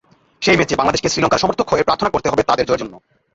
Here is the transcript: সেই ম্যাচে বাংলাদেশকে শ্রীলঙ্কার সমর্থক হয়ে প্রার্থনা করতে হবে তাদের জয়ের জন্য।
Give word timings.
সেই 0.41 0.57
ম্যাচে 0.57 0.75
বাংলাদেশকে 0.75 1.11
শ্রীলঙ্কার 1.11 1.41
সমর্থক 1.43 1.67
হয়ে 1.69 1.87
প্রার্থনা 1.87 2.13
করতে 2.13 2.27
হবে 2.31 2.43
তাদের 2.43 2.67
জয়ের 2.67 2.81
জন্য। 2.81 2.93